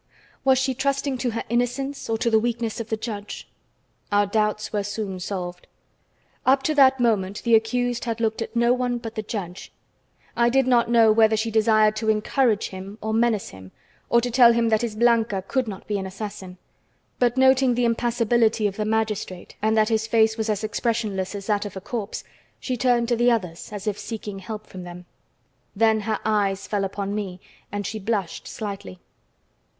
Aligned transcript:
Was 0.43 0.57
she 0.57 0.73
trusting 0.73 1.19
to 1.19 1.29
her 1.29 1.43
innocence 1.47 2.09
or 2.09 2.17
to 2.17 2.31
the 2.31 2.39
weakness 2.39 2.79
of 2.79 2.89
the 2.89 2.97
judge? 2.97 3.47
Our 4.11 4.25
doubts 4.25 4.73
were 4.73 4.81
soon 4.83 5.19
solved. 5.19 5.67
Up 6.43 6.63
to 6.63 6.73
that 6.73 6.99
moment 6.99 7.43
the 7.43 7.53
accused 7.53 8.05
had 8.05 8.19
looked 8.19 8.41
at 8.41 8.55
no 8.55 8.73
one 8.73 8.97
but 8.97 9.13
the 9.13 9.21
judge. 9.21 9.71
I 10.35 10.49
did 10.49 10.65
not 10.65 10.89
know 10.89 11.11
whether 11.11 11.37
she 11.37 11.51
desired 11.51 11.95
to 11.97 12.09
encourage 12.09 12.69
him 12.69 12.97
or 12.99 13.13
menace 13.13 13.49
him, 13.49 13.71
or 14.09 14.21
to 14.21 14.31
tell 14.31 14.53
him 14.53 14.69
that 14.69 14.81
his 14.81 14.95
Blanca 14.95 15.43
could 15.47 15.67
not 15.67 15.85
be 15.85 15.99
an 15.99 16.07
assassin. 16.07 16.57
But 17.19 17.37
noting 17.37 17.75
the 17.75 17.85
impassibility 17.85 18.65
of 18.65 18.77
the 18.77 18.85
magistrate 18.85 19.55
and 19.61 19.77
that 19.77 19.89
his 19.89 20.07
face 20.07 20.35
was 20.35 20.49
as 20.49 20.63
expressionless 20.63 21.35
as 21.35 21.45
that 21.45 21.63
of 21.63 21.77
a 21.77 21.79
corpse, 21.79 22.23
she 22.59 22.75
turned 22.75 23.07
to 23.09 23.15
the 23.15 23.29
others, 23.29 23.69
as 23.71 23.85
if 23.85 23.99
seeking 23.99 24.39
help 24.39 24.65
from 24.65 24.81
them. 24.81 25.05
Then 25.75 25.99
her 25.99 26.17
eyes 26.25 26.65
fell 26.65 26.85
upon 26.85 27.13
me, 27.13 27.39
and 27.71 27.85
she 27.85 27.99
blushed 27.99 28.47
slightly. 28.47 28.99